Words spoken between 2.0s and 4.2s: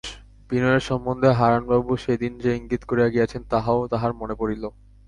সেদিন যে ইঙ্গিত করিয়া গিয়াছেন তাহাও তাঁহার